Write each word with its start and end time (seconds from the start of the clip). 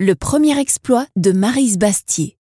Le 0.00 0.16
premier 0.16 0.58
exploit 0.58 1.06
de 1.14 1.30
Marise 1.30 1.78
Bastier. 1.78 2.36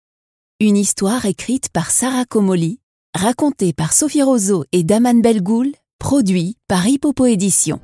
Une 0.61 0.77
histoire 0.77 1.25
écrite 1.25 1.67
par 1.67 1.91
Sarah 1.91 2.23
Comoli, 2.23 2.79
racontée 3.13 3.73
par 3.73 3.91
Sophie 3.91 4.23
Roseau 4.23 4.63
et 4.71 4.83
Daman 4.83 5.21
Belgoul, 5.21 5.73
produit 5.99 6.55
par 6.69 6.87
Hippopo 6.87 7.25
Édition. 7.25 7.81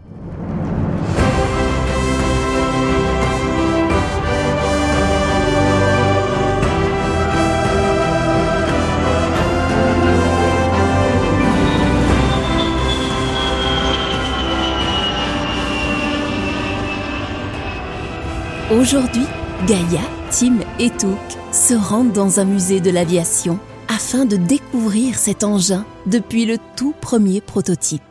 Aujourd'hui, 18.71 19.25
Gaïa, 19.65 20.01
Tim 20.31 20.59
et 20.79 20.91
Touk 20.91 21.17
se 21.51 21.73
rendent 21.73 22.13
dans 22.13 22.39
un 22.39 22.45
musée 22.45 22.79
de 22.79 22.91
l'aviation 22.91 23.59
afin 23.87 24.25
de 24.25 24.37
découvrir 24.37 25.17
cet 25.17 25.43
engin 25.43 25.83
depuis 26.05 26.45
le 26.45 26.57
tout 26.75 26.93
premier 27.01 27.41
prototype. 27.41 28.03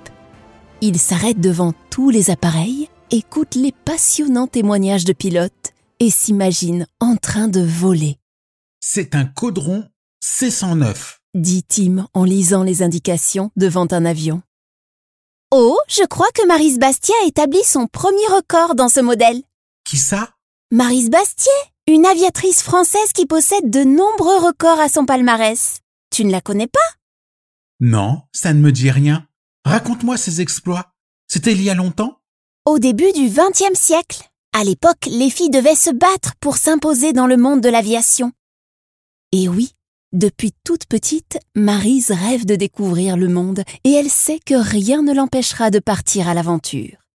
Ils 0.81 0.99
s'arrêtent 0.99 1.41
devant 1.41 1.73
tous 1.89 2.11
les 2.11 2.31
appareils, 2.31 2.89
écoutent 3.13 3.55
les 3.55 3.73
passionnants 3.73 4.49
témoignages 4.49 5.05
de 5.05 5.13
pilotes 5.13 5.73
et 6.01 6.11
s'imaginent 6.11 6.87
en 7.01 7.17
train 7.17 7.47
de 7.47 7.61
voler. 7.61 8.19
C'est 8.81 9.15
un 9.15 9.25
caudron 9.25 9.85
C109. 10.25 11.19
dit 11.35 11.63
Tim 11.63 12.09
en 12.13 12.25
lisant 12.25 12.65
les 12.65 12.83
indications 12.83 13.53
devant 13.57 13.87
un 13.93 14.05
avion. 14.05 14.43
Oh, 15.53 15.79
je 15.89 16.03
crois 16.05 16.31
que 16.35 16.47
Marise 16.47 16.81
Bastier 16.81 17.15
a 17.23 17.29
établi 17.29 17.63
son 17.63 17.87
premier 17.87 18.27
record 18.35 18.75
dans 18.75 18.89
ce 18.89 19.01
modèle. 19.01 19.41
Qui 19.85 19.97
ça? 19.97 20.36
Marise 20.73 21.11
Bastier, 21.11 21.53
une 21.87 22.05
aviatrice 22.05 22.61
française 22.61 23.13
qui 23.15 23.25
possède 23.27 23.71
de 23.71 23.85
nombreux 23.85 24.45
records 24.45 24.81
à 24.81 24.89
son 24.89 25.07
palmarès. 25.07 25.79
Tu 26.11 26.25
ne 26.25 26.33
la 26.33 26.41
connais 26.41 26.67
pas? 26.67 26.81
Non, 27.79 28.23
ça 28.33 28.53
ne 28.53 28.59
me 28.59 28.73
dit 28.73 28.91
rien. 28.91 29.29
Raconte-moi 29.65 30.17
ses 30.17 30.41
exploits. 30.41 30.91
C'était 31.29 31.53
il 31.53 31.63
y 31.63 31.71
a 31.71 31.77
longtemps? 31.77 32.19
Au 32.65 32.81
début 32.81 33.13
du 33.13 33.29
XXe 33.29 33.79
siècle. 33.79 34.29
À 34.53 34.65
l'époque, 34.65 35.07
les 35.07 35.31
filles 35.31 35.51
devaient 35.51 35.77
se 35.77 35.91
battre 35.91 36.33
pour 36.41 36.57
s'imposer 36.57 37.13
dans 37.13 37.29
le 37.29 37.37
monde 37.37 37.61
de 37.61 37.69
l'aviation. 37.69 38.33
Et 39.31 39.49
oui, 39.49 39.71
depuis 40.13 40.51
toute 40.65 40.87
petite, 40.87 41.39
Marise 41.55 42.11
rêve 42.11 42.45
de 42.45 42.57
découvrir 42.57 43.17
le 43.17 43.29
monde 43.29 43.63
et 43.85 43.93
elle 43.93 44.11
sait 44.11 44.41
que 44.45 44.55
rien 44.55 45.03
ne 45.03 45.15
l'empêchera 45.15 45.71
de 45.71 45.79
partir 45.79 46.29
à 46.29 46.35
l'aventure. 46.35 47.06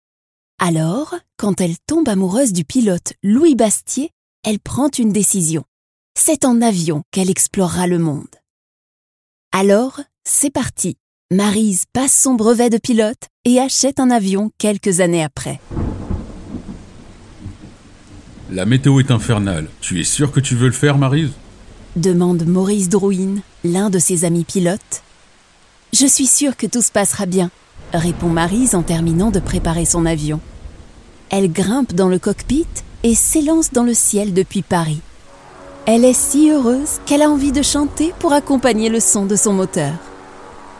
Alors, 0.64 1.16
quand 1.38 1.59
elle 1.59 1.76
tombe 1.88 2.08
amoureuse 2.08 2.54
du 2.54 2.64
pilote 2.64 3.14
Louis 3.23 3.56
Bastier, 3.56 4.12
elle 4.44 4.59
prend 4.59 4.92
une 4.95 5.12
décision. 5.12 5.64
C'est 6.16 6.45
en 6.45 6.62
avion 6.62 7.02
qu'elle 7.09 7.31
explorera 7.31 7.88
le 7.88 7.98
monde. 7.98 8.28
Alors, 9.52 10.02
c'est 10.23 10.52
parti. 10.52 10.98
Marise 11.31 11.86
passe 11.94 12.14
son 12.14 12.36
brevet 12.36 12.70
de 12.70 12.78
pilote 12.78 13.23
et 13.44 13.59
achète 13.59 14.00
un 14.00 14.12
avion 14.12 14.52
quelques 14.59 15.00
années 15.00 15.23
après. 15.23 15.59
La 18.52 18.68
météo 18.68 19.00
est 19.00 19.09
infernale. 19.09 19.68
Tu 19.81 20.00
es 20.00 20.03
sûr 20.03 20.31
que 20.31 20.40
tu 20.40 20.53
veux 20.53 20.68
le 20.68 20.73
faire, 20.73 21.00
Marise 21.00 21.31
demande 21.96 22.46
Maurice 22.46 22.88
Drouin, 22.88 23.38
l'un 23.64 23.90
de 23.90 23.98
ses 23.98 24.25
amis 24.25 24.44
pilotes. 24.44 25.02
Je 25.92 26.06
suis 26.06 26.28
sûre 26.28 26.56
que 26.56 26.68
tout 26.68 26.84
se 26.84 26.92
passera 26.92 27.25
bien, 27.25 27.50
répond 27.94 28.30
Marise 28.30 28.75
en 28.75 28.81
terminant 28.81 29.31
de 29.31 29.39
préparer 29.39 29.86
son 29.86 30.06
avion. 30.06 30.39
Elle 31.30 31.52
grimpe 31.52 31.94
dans 31.94 32.09
le 32.09 32.20
cockpit 32.20 32.67
et 33.03 33.16
s'élance 33.16 33.72
dans 33.72 33.84
le 33.84 33.94
ciel 33.94 34.34
depuis 34.34 34.61
Paris. 34.61 35.02
Elle 35.86 36.06
est 36.06 36.14
si 36.14 36.52
heureuse 36.52 37.00
qu'elle 37.06 37.22
a 37.22 37.30
envie 37.30 37.52
de 37.52 37.62
chanter 37.62 38.14
pour 38.19 38.34
accompagner 38.34 38.89
le 38.89 39.00
son 39.00 39.25
de 39.25 39.36
son 39.36 39.53
moteur. 39.53 39.94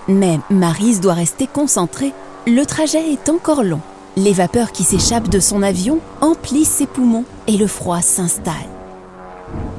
Mais 0.08 0.39
Marise 0.50 1.02
doit 1.02 1.14
rester 1.14 1.48
concentrée, 1.48 2.14
le 2.48 2.66
trajet 2.66 3.11
est 3.11 3.30
encore 3.30 3.64
long. 3.64 3.82
Les 4.17 4.33
vapeurs 4.33 4.72
qui 4.72 4.83
s'échappent 4.83 5.30
de 5.30 5.39
son 5.39 5.64
avion 5.64 5.99
emplissent 6.20 6.70
ses 6.70 6.86
poumons 6.86 7.26
et 7.48 7.58
le 7.58 7.67
froid 7.67 8.02
s'installe. 8.02 8.54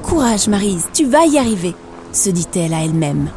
Courage 0.03 0.49
Marise, 0.49 0.89
tu 0.93 1.05
vas 1.05 1.27
y 1.27 1.39
arriver, 1.39 1.75
se 2.13 2.31
dit-elle 2.31 2.75
à 2.75 2.83
elle-même. 2.85 3.29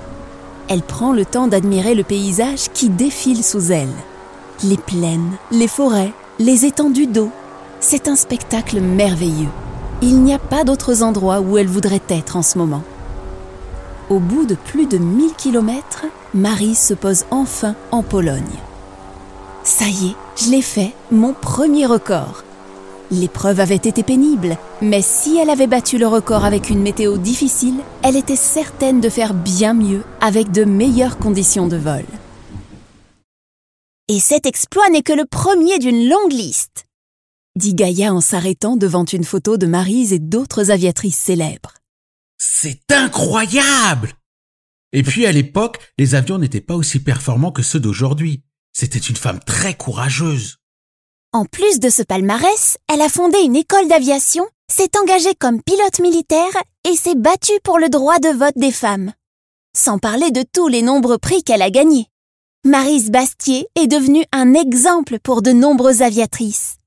Elle 0.68 0.82
prend 0.82 1.14
le 1.14 1.26
temps 1.26 1.48
d'admirer 1.48 1.94
le 1.94 2.04
paysage 2.04 2.70
qui 2.74 2.90
défile 2.90 3.44
sous 3.44 3.72
elle. 3.72 3.94
Les 4.64 4.78
plaines, 4.78 5.34
les 5.52 5.68
forêts, 5.68 6.14
les 6.40 6.66
étendues 6.66 7.08
d'eau. 7.08 7.30
C'est 7.80 8.08
un 8.08 8.16
spectacle 8.16 8.80
merveilleux. 8.82 9.50
Il 10.02 10.22
n'y 10.24 10.34
a 10.34 10.40
pas 10.40 10.64
d'autres 10.64 11.04
endroits 11.04 11.40
où 11.40 11.58
elle 11.58 11.68
voudrait 11.68 12.02
être 12.10 12.36
en 12.36 12.42
ce 12.42 12.58
moment. 12.58 12.84
Au 14.10 14.20
bout 14.20 14.46
de 14.46 14.56
plus 14.56 14.88
de 14.88 14.98
1000 14.98 15.34
kilomètres, 15.34 16.06
Marie 16.34 16.76
se 16.76 16.94
pose 16.94 17.26
enfin 17.32 17.76
en 17.92 18.02
Pologne. 18.02 18.44
Ça 19.64 19.86
y 19.86 20.10
est, 20.10 20.16
je 20.36 20.52
l'ai 20.52 20.62
fait, 20.62 20.94
mon 21.12 21.34
premier 21.34 21.86
record. 21.86 22.45
L'épreuve 23.12 23.60
avait 23.60 23.76
été 23.76 24.02
pénible, 24.02 24.58
mais 24.82 25.02
si 25.02 25.38
elle 25.38 25.52
avait 25.52 25.68
battu 25.68 25.98
le 25.98 26.08
record 26.08 26.44
avec 26.44 26.70
une 26.70 26.82
météo 26.82 27.18
difficile, 27.18 27.76
elle 28.04 28.16
était 28.16 28.36
certaine 28.36 29.00
de 29.00 29.10
faire 29.10 29.34
bien 29.34 29.74
mieux 29.74 30.04
avec 30.22 30.52
de 30.52 30.66
meilleures 30.66 31.18
conditions 31.18 31.68
de 31.68 31.78
vol. 31.78 32.06
Et 34.08 34.20
cet 34.20 34.46
exploit 34.46 34.90
n'est 34.90 35.04
que 35.04 35.14
le 35.14 35.26
premier 35.26 35.78
d'une 35.78 36.10
longue 36.10 36.32
liste, 36.32 36.86
dit 37.56 37.76
Gaïa 37.76 38.14
en 38.14 38.22
s'arrêtant 38.22 38.76
devant 38.76 39.06
une 39.06 39.24
photo 39.24 39.58
de 39.58 39.68
Marise 39.68 40.12
et 40.12 40.20
d'autres 40.20 40.72
aviatrices 40.72 41.18
célèbres. 41.18 41.74
C'est 42.38 42.92
incroyable 42.92 44.14
Et 44.92 45.04
puis 45.04 45.26
à 45.26 45.32
l'époque, 45.32 45.80
les 45.98 46.16
avions 46.16 46.38
n'étaient 46.38 46.62
pas 46.62 46.76
aussi 46.76 47.00
performants 47.00 47.52
que 47.52 47.64
ceux 47.64 47.80
d'aujourd'hui. 47.80 48.44
C'était 48.74 49.00
une 49.00 49.16
femme 49.16 49.40
très 49.46 49.74
courageuse. 49.76 50.58
En 51.36 51.44
plus 51.44 51.82
de 51.82 51.90
ce 51.90 52.02
palmarès, 52.02 52.78
elle 52.88 53.02
a 53.02 53.10
fondé 53.10 53.38
une 53.44 53.58
école 53.58 53.90
d'aviation, 53.90 54.48
s'est 54.72 54.98
engagée 54.98 55.36
comme 55.38 55.62
pilote 55.62 56.00
militaire 56.00 56.54
et 56.90 56.96
s'est 56.96 57.14
battue 57.14 57.60
pour 57.62 57.78
le 57.78 57.90
droit 57.90 58.20
de 58.20 58.30
vote 58.30 58.56
des 58.56 58.72
femmes. 58.72 59.12
Sans 59.76 60.00
parler 60.00 60.32
de 60.32 60.46
tous 60.54 60.70
les 60.70 60.82
nombreux 60.82 61.18
prix 61.18 61.44
qu'elle 61.44 61.62
a 61.62 61.70
gagnés. 61.70 62.08
Marise 62.64 63.12
Bastier 63.12 63.68
est 63.76 63.88
devenue 63.88 64.24
un 64.32 64.54
exemple 64.54 65.20
pour 65.20 65.42
de 65.42 65.52
nombreuses 65.52 66.02
aviatrices, 66.02 66.78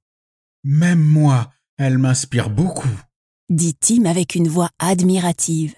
Même 0.64 1.04
moi, 1.04 1.50
elle 1.76 1.98
m'inspire 1.98 2.48
beaucoup. 2.48 2.88
dit 3.50 3.74
Tim 3.74 4.06
avec 4.06 4.34
une 4.34 4.48
voix 4.48 4.70
admirative. 4.78 5.74